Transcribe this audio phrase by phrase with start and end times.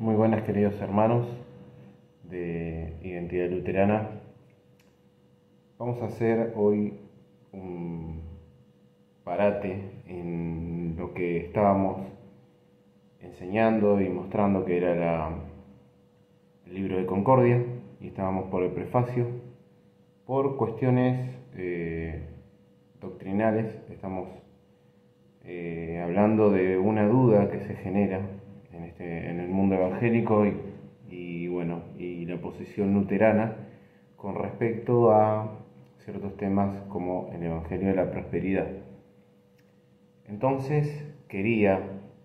[0.00, 1.26] Muy buenas queridos hermanos
[2.22, 4.08] de Identidad Luterana.
[5.78, 6.94] Vamos a hacer hoy
[7.52, 8.22] un
[9.24, 12.00] parate en lo que estábamos
[13.20, 15.34] enseñando y mostrando que era
[16.64, 17.62] el libro de Concordia
[18.00, 19.26] y estábamos por el prefacio.
[20.24, 22.22] Por cuestiones eh,
[23.02, 24.30] doctrinales estamos
[25.44, 28.39] eh, hablando de una duda que se genera
[28.80, 30.46] en, este, en el mundo evangélico
[31.08, 33.56] y, bueno, y la posición luterana
[34.16, 35.58] con respecto a
[35.98, 38.68] ciertos temas como el Evangelio de la Prosperidad.
[40.28, 41.80] Entonces quería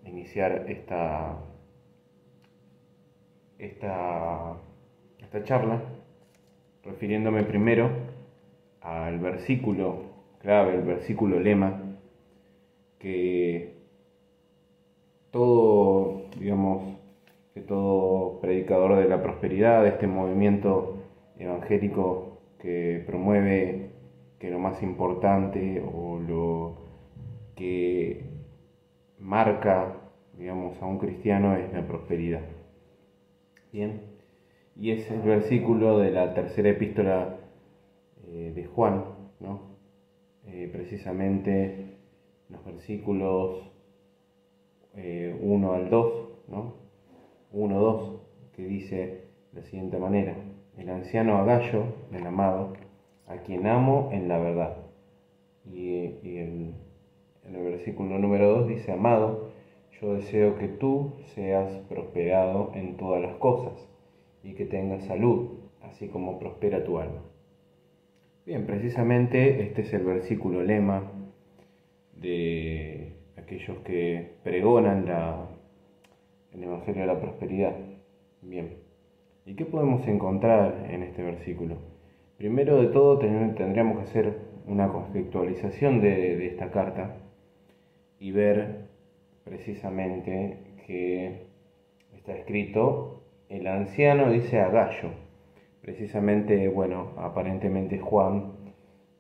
[0.06, 1.38] iniciar esta,
[3.58, 4.58] esta,
[5.20, 5.82] esta charla
[6.84, 7.90] refiriéndome primero
[8.82, 10.04] al versículo
[10.40, 11.82] clave, el versículo lema,
[13.00, 13.74] que
[15.36, 16.84] todo, digamos,
[17.54, 20.98] que todo predicador de la prosperidad, de este movimiento
[21.38, 23.90] evangélico que promueve
[24.40, 26.78] que lo más importante o lo
[27.56, 28.24] que
[29.20, 29.96] marca,
[30.38, 32.42] digamos, a un cristiano es la prosperidad.
[33.72, 34.02] Bien,
[34.76, 37.38] y es el versículo de la tercera epístola
[38.28, 39.06] eh, de Juan,
[39.40, 39.62] ¿no?
[40.48, 41.98] Eh, precisamente
[42.50, 43.72] los versículos
[44.94, 46.74] 1 eh, al 2, ¿no?
[47.52, 48.22] 1, 2,
[48.56, 50.36] que dice de la siguiente manera,
[50.78, 52.74] el anciano Agallo, el amado,
[53.28, 54.78] a quien amo en la verdad.
[55.72, 56.06] Y,
[56.38, 56.76] en
[57.56, 59.52] el versículo número 2 dice, amado,
[60.02, 63.88] yo deseo que tú seas prosperado en todas las cosas
[64.44, 65.52] y que tengas salud,
[65.82, 67.22] así como prospera tu alma.
[68.46, 71.12] Bien, precisamente este es el versículo lema
[72.16, 75.55] de aquellos que pregonan la,
[76.56, 77.76] el Evangelio de la Prosperidad.
[78.42, 78.78] Bien,
[79.46, 81.78] ¿y qué podemos encontrar en este versículo?
[82.38, 84.38] Primero de todo tendríamos que hacer
[84.68, 87.18] una contextualización de, esta carta
[88.20, 88.88] y ver
[89.44, 91.48] precisamente que
[92.16, 95.10] está escrito, el anciano dice a Gallo.
[95.82, 98.54] Precisamente, bueno, aparentemente Juan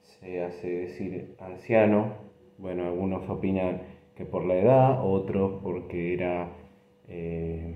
[0.01, 2.13] se hace decir anciano,
[2.57, 3.81] bueno, algunos opinan
[4.15, 6.49] que por la edad, otros porque era
[7.07, 7.75] eh,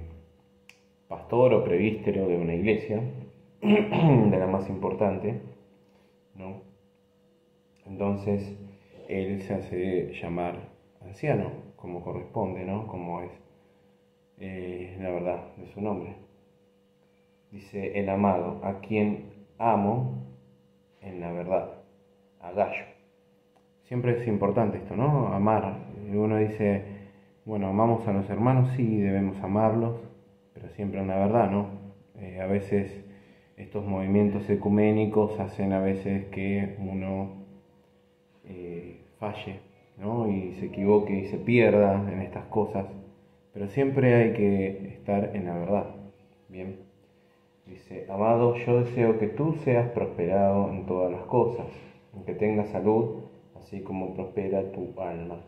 [1.08, 3.02] pastor o prevístero de una iglesia,
[3.62, 5.42] de la más importante,
[6.36, 6.62] ¿no?
[7.86, 8.56] Entonces
[9.08, 10.70] él se hace llamar
[11.02, 12.88] anciano, como corresponde, ¿no?
[12.88, 13.32] Como es
[14.40, 16.16] eh, la verdad de su nombre.
[17.52, 19.26] Dice el amado, a quien
[19.58, 20.24] amo
[21.02, 21.74] en la verdad,
[22.40, 22.86] a Gallo.
[23.84, 25.34] Siempre es importante esto, ¿no?
[25.34, 25.78] Amar.
[26.14, 26.84] Uno dice,
[27.50, 29.96] bueno, amamos a los hermanos, sí, debemos amarlos,
[30.54, 31.70] pero siempre en la verdad, ¿no?
[32.20, 33.04] Eh, a veces
[33.58, 37.32] estos movimientos ecuménicos hacen a veces que uno
[38.46, 39.62] eh, falle,
[39.98, 40.30] ¿no?
[40.30, 42.86] Y se equivoque y se pierda en estas cosas,
[43.52, 45.88] pero siempre hay que estar en la verdad,
[46.50, 46.76] ¿bien?
[47.66, 51.66] Dice, amado, yo deseo que tú seas prosperado en todas las cosas,
[52.28, 53.24] que tengas salud
[53.60, 55.40] así como prospera tu alma.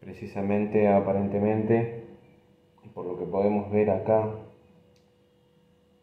[0.00, 2.04] Precisamente, aparentemente,
[2.94, 4.28] por lo que podemos ver acá,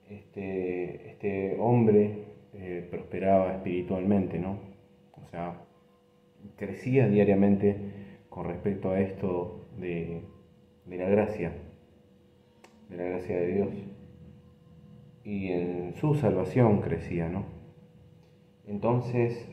[0.09, 4.59] este, este hombre eh, prosperaba espiritualmente, ¿no?
[5.11, 5.55] O sea,
[6.55, 7.75] crecía diariamente
[8.29, 10.21] con respecto a esto de,
[10.85, 11.51] de la gracia,
[12.89, 13.69] de la gracia de Dios.
[15.23, 17.43] Y en su salvación crecía, ¿no?
[18.67, 19.49] Entonces,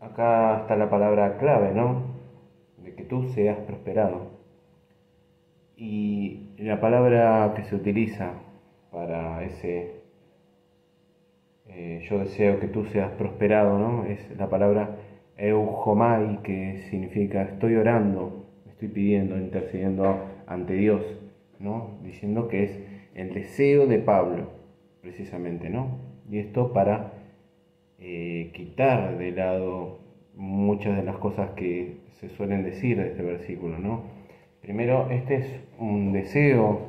[0.00, 2.15] acá está la palabra clave, ¿no?
[2.96, 4.30] Que tú seas prosperado.
[5.76, 8.32] Y la palabra que se utiliza
[8.90, 9.96] para ese
[11.68, 14.06] eh, yo deseo que tú seas prosperado, ¿no?
[14.06, 14.96] Es la palabra
[15.36, 21.02] eujomai, que significa estoy orando, estoy pidiendo, intercediendo ante Dios,
[21.58, 21.98] ¿no?
[22.02, 22.80] Diciendo que es
[23.14, 24.52] el deseo de Pablo,
[25.02, 25.98] precisamente, ¿no?
[26.30, 27.12] Y esto para
[27.98, 29.98] eh, quitar de lado
[30.34, 34.04] muchas de las cosas que se suelen decir de este versículo, ¿no?
[34.62, 36.80] Primero, este es un deseo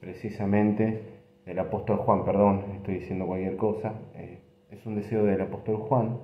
[0.00, 1.02] precisamente
[1.44, 4.38] del apóstol Juan, perdón, estoy diciendo cualquier cosa, eh,
[4.70, 6.18] es un deseo del apóstol Juan,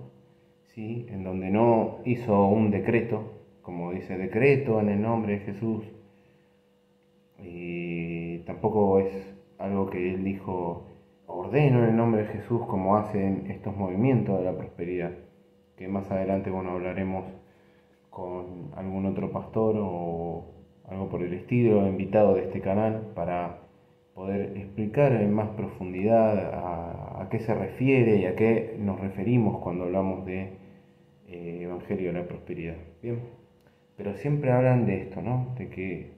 [0.75, 1.07] ¿sí?
[1.11, 3.33] en donde no hizo un decreto,
[3.63, 5.85] como dice decreto en el nombre de Jesús,
[7.43, 9.13] y tampoco es
[9.59, 10.87] algo que él dijo
[11.27, 15.11] ordeno en el nombre de Jesús como hacen estos movimientos de la prosperidad,
[15.77, 17.25] que más adelante bueno, hablaremos
[18.17, 20.43] con algún otro pastor o
[20.89, 23.59] algo por el estilo, invitado de este canal para
[24.15, 29.85] poder explicar en más profundidad a, qué se refiere y a qué nos referimos cuando
[29.85, 30.53] hablamos de
[31.29, 32.77] eh, Evangelio de la Prosperidad.
[33.03, 33.21] Bien,
[33.99, 35.55] pero siempre hablan de esto, ¿no?
[35.59, 36.13] De que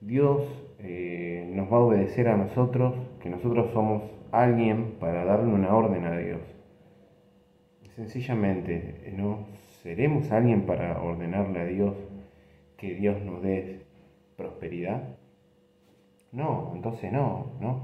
[0.00, 0.46] Dios
[0.78, 6.04] eh, nos va a obedecer a nosotros, que nosotros somos alguien para darle una orden
[6.04, 6.42] a Dios.
[7.96, 9.46] Sencillamente, ¿no?
[9.82, 11.96] ¿Seremos alguien para ordenarle a Dios
[12.76, 13.80] que Dios nos dé
[14.36, 15.16] prosperidad?
[16.32, 17.82] No, entonces no, ¿no?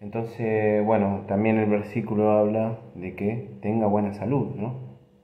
[0.00, 4.76] Entonces, bueno, también el versículo habla de que tenga buena salud, ¿no?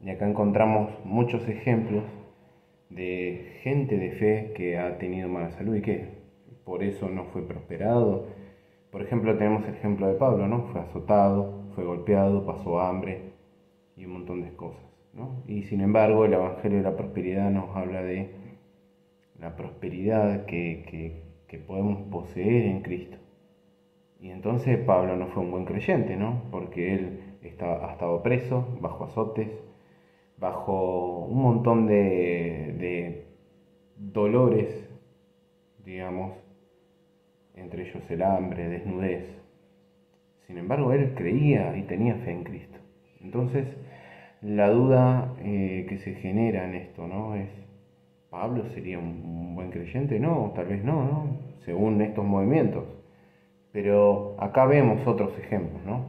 [0.05, 2.05] Y acá encontramos muchos ejemplos
[2.90, 6.08] de gente de fe que ha tenido mala salud y que
[6.64, 8.26] por eso no fue prosperado.
[8.90, 10.64] Por ejemplo, tenemos el ejemplo de Pablo, ¿no?
[10.73, 13.32] Fue azotado, fue golpeado, pasó hambre
[13.97, 14.82] y un montón de cosas,
[15.46, 18.31] Y sin embargo, el Evangelio de la Prosperidad nos habla de
[19.38, 21.25] la prosperidad que, que
[21.55, 23.16] que podemos poseer en Cristo.
[24.19, 26.43] Y entonces Pablo no fue un buen creyente, ¿no?
[26.50, 29.49] Porque él estaba, ha estado preso, bajo azotes,
[30.37, 33.26] bajo un montón de, de
[33.96, 34.88] dolores,
[35.84, 36.32] digamos,
[37.55, 39.26] entre ellos el hambre, desnudez.
[40.46, 42.78] Sin embargo, él creía y tenía fe en Cristo.
[43.20, 43.66] Entonces,
[44.44, 47.35] la duda eh, que se genera en esto, ¿no?
[47.35, 47.49] Es,
[48.29, 50.20] ¿Pablo sería un buen creyente?
[50.20, 51.38] No, tal vez no, ¿no?
[51.64, 52.85] Según estos movimientos.
[53.73, 56.05] Pero acá vemos otros ejemplos, ¿no?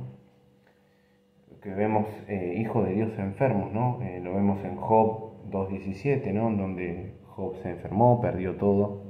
[1.61, 3.99] Que vemos eh, hijos de Dios enfermos, ¿no?
[4.03, 6.51] Eh, lo vemos en Job 2.17, ¿no?
[6.51, 9.01] Donde Job se enfermó, perdió todo,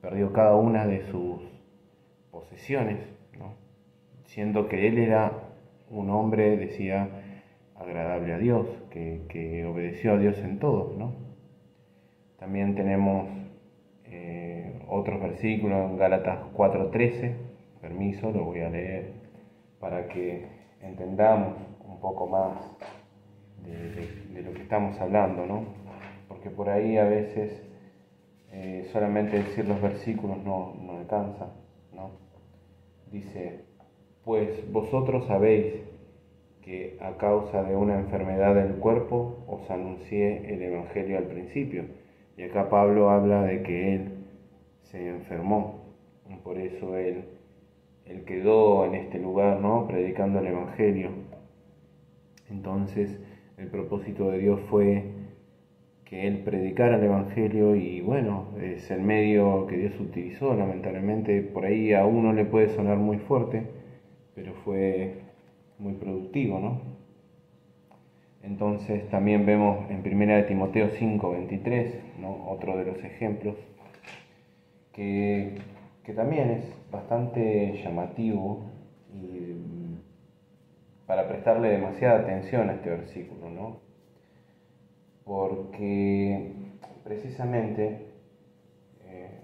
[0.00, 1.42] perdió cada una de sus
[2.30, 2.98] posesiones,
[3.38, 3.54] ¿no?
[4.24, 5.32] Siendo que él era
[5.90, 7.08] un hombre, decía,
[7.84, 11.12] agradable a Dios, que, obedeció a Dios en todo, ¿no?
[12.38, 13.28] También tenemos
[14.06, 17.34] eh, otros versículos en Gálatas 4:13.
[17.80, 19.12] Permiso, lo voy a leer
[19.78, 20.46] para que
[20.80, 22.52] entendamos un poco más
[23.64, 25.64] de, lo que estamos hablando, ¿no?
[26.28, 27.62] Porque por ahí a veces
[28.52, 31.48] eh, solamente decir los versículos no, no alcanza,
[31.92, 32.10] ¿no?
[33.12, 33.60] Dice,
[34.24, 35.74] pues vosotros sabéis
[36.64, 41.84] que a causa de una enfermedad del cuerpo os anuncié el Evangelio al principio
[42.38, 44.08] y acá Pablo habla de que él
[44.82, 45.84] se enfermó,
[46.42, 47.24] por eso él,
[48.06, 49.86] él quedó en este lugar, ¿no?
[49.86, 51.10] Predicando el Evangelio.
[52.50, 53.20] Entonces,
[53.56, 55.04] el propósito de Dios fue
[56.04, 61.66] que él predicara el Evangelio y bueno, es el medio que Dios utilizó, lamentablemente por
[61.66, 63.66] ahí a uno le puede sonar muy fuerte,
[64.34, 65.23] pero fue
[65.78, 66.80] muy productivo, ¿no?
[68.42, 71.94] Entonces también vemos en 1 Timoteo 5, 23,
[72.46, 73.56] otro de los ejemplos,
[74.92, 75.54] que,
[76.14, 78.60] también es bastante llamativo
[79.12, 79.98] y mm,
[81.06, 83.80] para prestarle demasiada atención a este versículo, ¿no?
[85.24, 86.52] porque
[87.02, 88.06] precisamente
[89.06, 89.40] eh,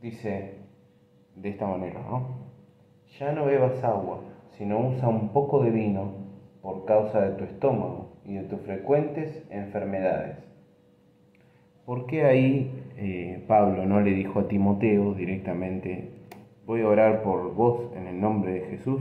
[0.00, 0.54] dice
[1.36, 2.48] de esta manera, ¿no?
[3.18, 4.20] ya no bebas agua,
[4.58, 6.12] sino usa un poco de vino
[6.60, 10.36] por causa de tu estómago y de tus frecuentes enfermedades.
[11.86, 16.10] ¿Por qué ahí eh, Pablo no le dijo a Timoteo directamente,
[16.66, 19.00] voy a orar por vos en el nombre de Jesús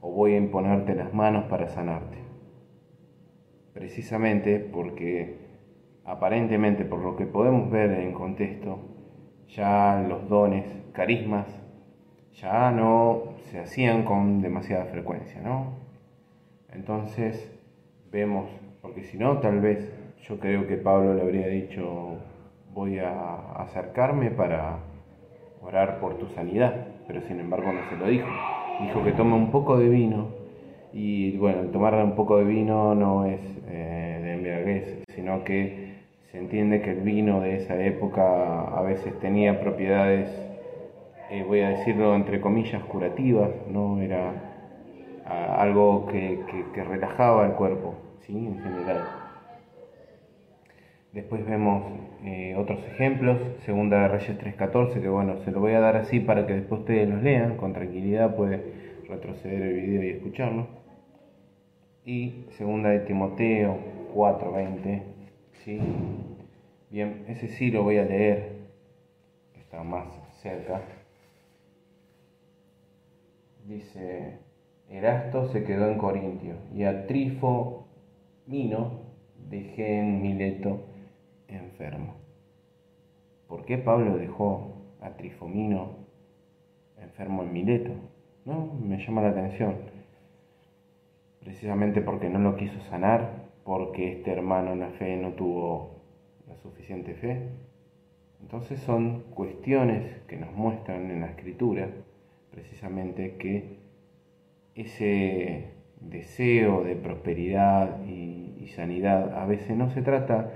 [0.00, 2.16] o voy a imponerte las manos para sanarte?
[3.74, 5.36] Precisamente porque
[6.04, 8.78] aparentemente por lo que podemos ver en contexto,
[9.48, 11.63] ya los dones, carismas,
[12.34, 15.72] ya no se hacían con demasiada frecuencia, ¿no?
[16.72, 17.50] Entonces,
[18.10, 18.50] vemos,
[18.82, 19.92] porque si no, tal vez
[20.28, 22.16] yo creo que Pablo le habría dicho,
[22.72, 24.78] voy a acercarme para
[25.62, 26.74] orar por tu sanidad,
[27.06, 28.28] pero sin embargo no se lo dijo.
[28.80, 30.28] Dijo que tome un poco de vino
[30.92, 35.94] y bueno, tomar un poco de vino no es eh, de embriaguez, sino que
[36.30, 40.28] se entiende que el vino de esa época a veces tenía propiedades,
[41.30, 44.54] eh, voy a decirlo entre comillas, curativas, no era
[45.26, 46.44] algo que,
[46.84, 48.36] relajaba el cuerpo, ¿sí?
[48.36, 49.04] en general.
[51.12, 51.84] Después vemos
[52.24, 56.18] eh, otros ejemplos, Segunda de Reyes 3.14, que bueno, se lo voy a dar así
[56.18, 58.60] para que después ustedes los lean, con tranquilidad puede
[59.08, 60.66] retroceder el video y escucharlo.
[62.04, 63.78] Y Segunda de Timoteo
[64.12, 65.02] 4.20,
[65.64, 65.80] ¿sí?
[66.90, 68.56] Bien, ese sí lo voy a leer,
[69.56, 70.06] está más
[70.42, 70.82] cerca.
[73.64, 74.40] Dice,
[74.90, 77.84] Erasto se quedó en Corintio y a Trifomino
[79.48, 80.80] dejé en Mileto
[81.48, 82.14] enfermo.
[83.48, 85.96] ¿Por qué Pablo dejó a Trifomino
[87.00, 87.92] enfermo en Mileto,
[88.44, 88.70] ¿no?
[88.82, 89.76] Me llama la atención,
[91.40, 96.02] precisamente porque no lo quiso sanar, porque este hermano en la fe no tuvo
[96.46, 97.48] la suficiente fe.
[98.42, 101.88] Entonces son cuestiones que nos muestran en la escritura
[102.54, 103.78] precisamente que
[104.74, 105.64] ese
[106.00, 108.42] deseo de prosperidad y,
[108.74, 110.50] sanidad a veces no se trata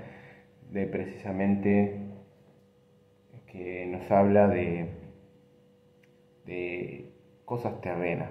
[0.71, 1.95] de precisamente
[3.47, 4.89] que nos habla de,
[7.45, 8.29] cosas terrenas,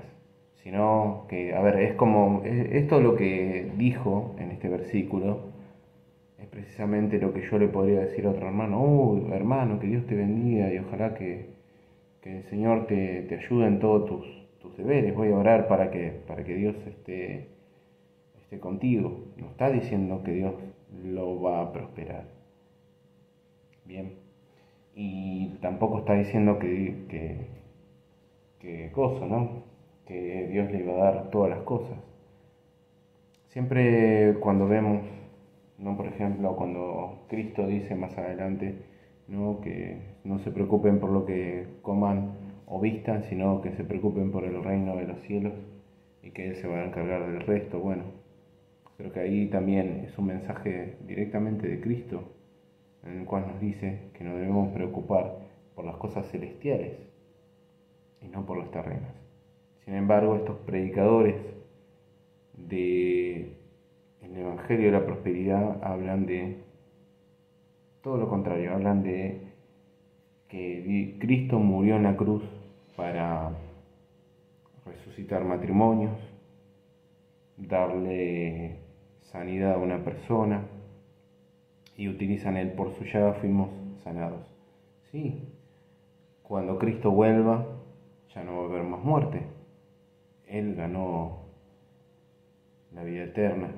[0.62, 5.52] sino que, a ver, es como, esto lo que dijo en este versículo,
[6.38, 10.06] es precisamente lo que yo le podría decir a otro hermano, oh, hermano, que Dios
[10.06, 11.57] te bendiga y ojalá que,
[12.22, 16.10] el Señor te, te, ayude en todos tus, tus, deberes, voy a orar para que,
[16.26, 17.48] para que Dios esté,
[18.42, 19.24] esté contigo.
[19.36, 20.54] No está diciendo que Dios
[21.04, 22.24] lo va a prosperar.
[23.84, 24.14] Bien.
[24.94, 27.46] Y tampoco está diciendo que, que,
[28.60, 29.62] que cosa, ¿no?
[30.06, 31.96] Que Dios le iba a dar todas las cosas.
[33.48, 35.02] Siempre cuando vemos
[35.78, 38.74] no por ejemplo cuando Cristo dice más adelante
[39.28, 39.60] ¿no?
[39.60, 42.32] que no se preocupen por lo que coman
[42.66, 45.54] o vistan, sino que se preocupen por el reino de los cielos
[46.22, 47.78] y que Él se va a encargar del resto.
[47.78, 48.04] Bueno,
[48.96, 52.22] creo que ahí también es un mensaje directamente de Cristo,
[53.04, 55.38] en el cual nos dice que nos debemos preocupar
[55.74, 56.92] por las cosas celestiales
[58.20, 59.14] y no por las terrenas.
[59.84, 61.36] Sin embargo, estos predicadores
[62.54, 63.52] de
[64.20, 66.56] en el Evangelio de la Prosperidad hablan de
[68.02, 69.40] todo lo contrario, hablan de
[70.48, 72.42] que Cristo murió en la cruz
[72.96, 73.50] para
[74.86, 76.16] resucitar matrimonios,
[77.56, 78.78] darle
[79.20, 80.62] sanidad a una persona
[81.96, 83.70] y utilizan el por su llaga fuimos
[84.02, 84.40] sanados.
[85.10, 85.42] Sí,
[86.42, 87.66] cuando Cristo vuelva
[88.34, 89.42] ya no va a haber más muerte.
[90.46, 91.40] Él ganó
[92.94, 93.70] la vida eterna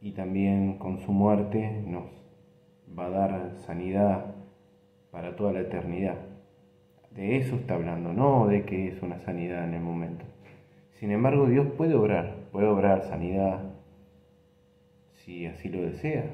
[0.00, 2.04] y también con su muerte nos
[2.96, 4.34] va a dar sanidad
[5.10, 6.16] para toda la eternidad.
[7.10, 10.24] De eso está hablando, no de que es una sanidad en el momento.
[11.00, 13.60] Sin embargo, Dios puede obrar, puede obrar sanidad
[15.12, 16.24] si así lo desea,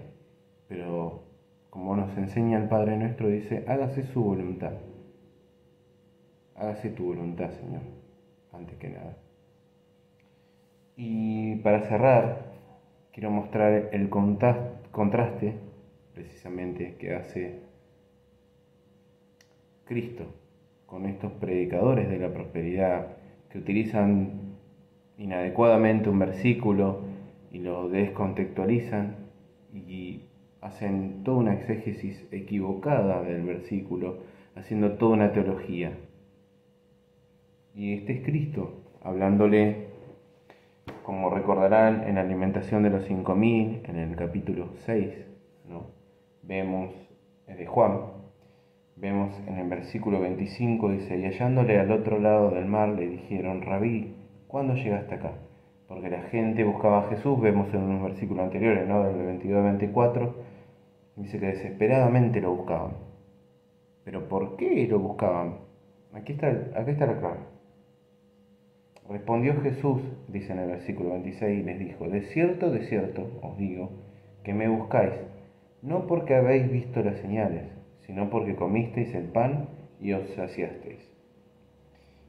[0.68, 1.24] pero
[1.70, 4.72] como nos enseña el Padre nuestro, dice, hágase su voluntad.
[6.54, 7.82] Hágase tu voluntad, Señor,
[8.52, 9.16] antes que nada.
[10.96, 12.52] Y para cerrar,
[13.12, 15.54] quiero mostrar el contraste
[16.14, 17.60] precisamente que hace
[19.84, 20.24] Cristo
[20.86, 23.16] con estos predicadores de la prosperidad
[23.50, 24.54] que utilizan
[25.18, 27.00] inadecuadamente un versículo
[27.50, 29.16] y lo descontextualizan
[29.72, 30.22] y
[30.60, 34.18] hacen toda una exégesis equivocada del versículo,
[34.54, 35.92] haciendo toda una teología.
[37.74, 39.88] Y este es Cristo hablándole
[41.02, 45.12] como recordarán en la alimentación de los 5000, en el capítulo 6,
[45.68, 46.03] ¿no?
[46.46, 46.90] Vemos
[47.46, 48.00] de Juan,
[48.96, 53.62] vemos en el versículo 25, dice, y hallándole al otro lado del mar le dijeron,
[53.62, 54.14] Rabí,
[54.46, 55.32] ¿cuándo llegaste acá?
[55.88, 59.04] Porque la gente buscaba a Jesús, vemos en unos versículos anteriores, ¿no?
[59.04, 60.34] del 22 al 24,
[61.16, 62.92] dice que desesperadamente lo buscaban.
[64.04, 65.58] Pero ¿por qué lo buscaban?
[66.12, 67.38] Aquí está, aquí está la clave.
[69.08, 73.58] Respondió Jesús, dice en el versículo 26, y les dijo, de cierto, de cierto, os
[73.58, 73.90] digo,
[74.42, 75.12] que me buscáis,
[75.84, 77.64] no porque habéis visto las señales,
[78.06, 79.68] sino porque comisteis el pan
[80.00, 80.98] y os saciasteis.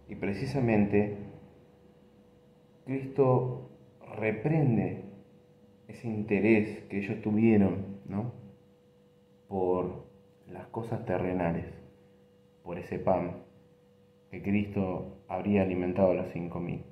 [0.10, 1.16] Y precisamente
[2.86, 3.70] Cristo
[4.18, 5.04] reprende
[5.88, 8.34] ese interés que ellos tuvieron, ¿no?
[9.48, 10.04] Por
[10.52, 11.66] las cosas terrenales,
[12.62, 13.38] por ese pan,
[14.32, 16.84] que Cristo habría alimentado a los cinco mil.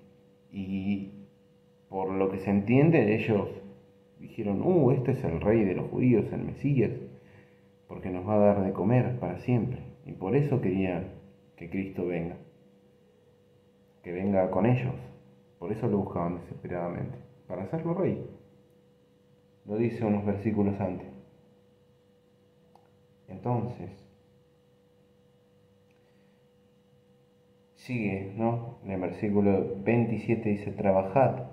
[0.50, 1.12] Y
[1.90, 3.50] por lo que se entiende, ellos
[4.24, 6.92] dijeron, uh, este es el rey de los judíos, el Mesías,
[7.88, 9.80] porque nos va a dar de comer para siempre.
[10.06, 11.10] Y por eso querían
[11.58, 12.38] que Cristo venga,
[14.02, 14.96] que venga con ellos.
[15.60, 18.26] Por eso lo buscaban desesperadamente, para hacerlo rey.
[19.66, 21.08] Lo dice unos versículos antes.
[23.28, 23.92] Entonces,
[27.76, 28.78] sigue, ¿no?
[28.86, 31.53] En el versículo 27 dice, trabajad,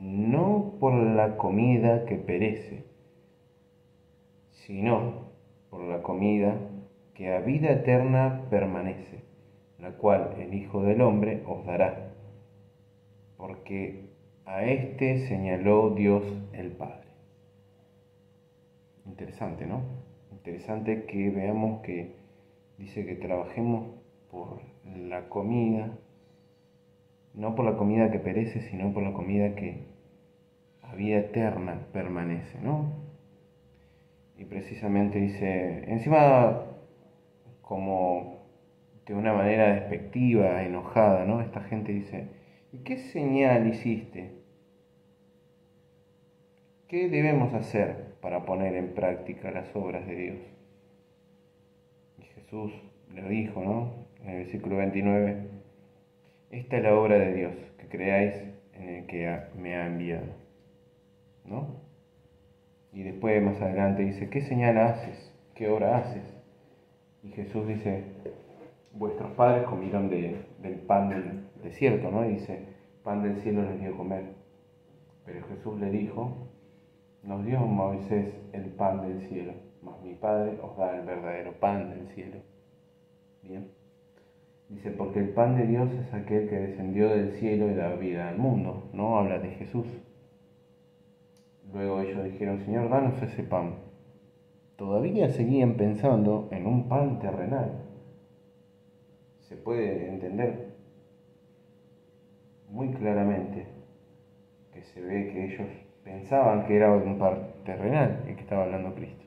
[0.00, 2.84] no por la comida que perece,
[4.50, 5.30] sino
[5.68, 6.56] por la comida
[7.14, 9.22] que a vida eterna permanece,
[9.78, 12.14] la cual el Hijo del Hombre os dará,
[13.36, 14.08] porque
[14.46, 17.08] a éste señaló Dios el Padre.
[19.04, 19.82] Interesante, ¿no?
[20.32, 22.14] Interesante que veamos que
[22.78, 23.86] dice que trabajemos
[24.30, 25.98] por la comida,
[27.34, 29.84] no por la comida que perece, sino por la comida que
[30.82, 32.92] a vida eterna permanece, ¿no?
[34.36, 36.62] Y precisamente dice, encima
[37.62, 38.40] como
[39.06, 41.40] de una manera despectiva, enojada, ¿no?
[41.40, 42.28] Esta gente dice,
[42.72, 44.32] ¿y qué señal hiciste?
[46.88, 50.38] ¿Qué debemos hacer para poner en práctica las obras de Dios?
[52.18, 52.72] Y Jesús
[53.14, 53.94] le dijo, ¿no?
[54.24, 55.59] En el versículo 29,
[56.50, 58.34] esta es la obra de Dios, que creáis
[58.74, 60.26] en el que me ha enviado,
[61.44, 61.80] ¿no?
[62.92, 65.32] Y después más adelante dice, ¿qué señal haces?
[65.54, 66.24] ¿Qué obra haces?
[67.22, 68.04] Y Jesús dice,
[68.92, 72.24] vuestros padres comieron del pan del desierto, ¿no?
[72.28, 72.64] Y dice,
[73.04, 74.24] pan del cielo les dio comer.
[75.24, 76.48] Pero Jesús le dijo,
[77.22, 79.52] nos dio Moisés el pan del cielo,
[79.82, 82.38] mas mi Padre os da el verdadero pan del cielo.
[83.42, 83.79] Bien.
[84.70, 88.28] Dice, porque el pan de Dios es aquel que descendió del cielo y da vida
[88.28, 88.88] al mundo.
[88.92, 89.86] No habla de Jesús.
[91.72, 93.74] Luego ellos dijeron, Señor, danos ese pan.
[94.76, 97.84] Todavía seguían pensando en un pan terrenal.
[99.40, 100.68] Se puede entender
[102.68, 103.66] muy claramente
[104.72, 105.68] que se ve que ellos
[106.04, 109.24] pensaban que era un par terrenal el que estaba hablando Cristo.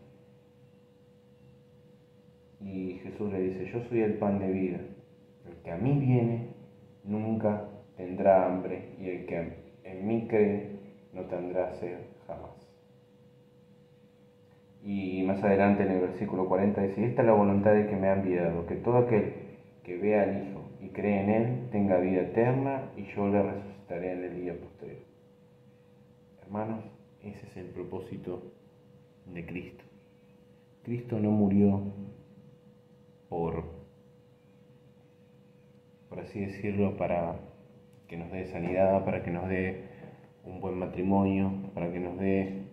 [2.62, 4.80] Y Jesús le dice, yo soy el pan de vida.
[5.48, 6.48] El que a mí viene
[7.04, 10.80] nunca tendrá hambre y el que en mí cree
[11.14, 11.98] no tendrá sed
[12.28, 12.52] jamás.
[14.84, 18.08] Y más adelante en el versículo 40 dice, esta es la voluntad de que me
[18.08, 19.34] ha enviado, que todo aquel
[19.84, 24.12] que vea al Hijo y cree en Él tenga vida eterna y yo le resucitaré
[24.12, 25.00] en el día posterior.
[26.42, 26.84] Hermanos,
[27.22, 28.44] ese es el propósito
[29.34, 29.84] de Cristo.
[30.84, 31.82] Cristo no murió
[33.30, 33.64] por,
[36.14, 37.40] por así decirlo, para
[38.08, 39.86] que nos dé sanidad, para que nos dé
[40.46, 42.66] un buen matrimonio, para que nos dé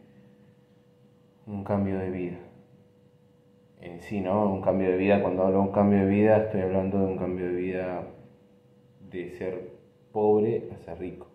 [1.46, 2.38] un cambio de vida.
[3.80, 4.52] En sí, ¿no?
[4.52, 7.16] Un cambio de vida, cuando hablo de un cambio de vida, estoy hablando de un
[7.16, 8.02] cambio de vida
[9.08, 9.70] de ser
[10.12, 11.26] pobre a ser rico.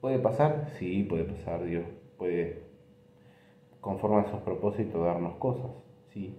[0.00, 0.70] ¿Puede pasar?
[0.78, 1.62] Sí, puede pasar.
[1.64, 1.84] Dios
[2.16, 2.62] puede,
[3.82, 5.70] conforme a sus propósitos, darnos cosas.
[6.08, 6.34] Sí.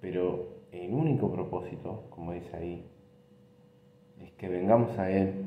[0.00, 2.84] Pero el único propósito, como dice ahí,
[4.22, 5.46] es que vengamos a Él,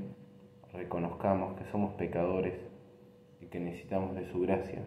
[0.74, 2.54] reconozcamos que somos pecadores
[3.42, 4.84] y que necesitamos de su gracia,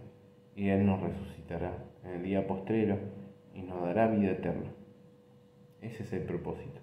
[0.56, 1.72] y Él nos resucitará
[2.04, 2.98] en el día postrero
[3.54, 4.70] y nos dará vida eterna.
[5.80, 6.80] Ese es el propósito.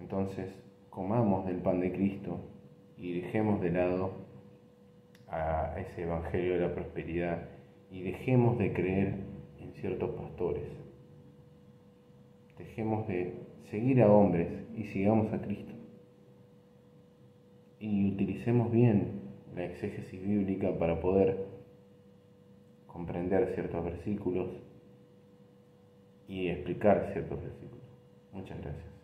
[0.00, 0.50] Entonces,
[0.90, 2.40] comamos del pan de Cristo
[2.96, 4.12] y dejemos de lado
[5.28, 7.48] a ese evangelio de la prosperidad
[7.90, 9.14] y dejemos de creer
[9.60, 10.64] en ciertos pastores.
[12.58, 15.74] Dejemos de seguir a hombres y sigamos a Cristo.
[17.80, 19.20] Y utilicemos bien
[19.54, 21.46] la exégesis bíblica para poder
[22.86, 24.48] comprender ciertos versículos
[26.26, 27.84] y explicar ciertos versículos.
[28.32, 28.97] Muchas gracias.